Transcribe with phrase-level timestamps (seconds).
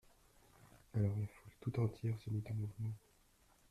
[0.95, 2.95] Alors la foule tout entière se mit en mouvement.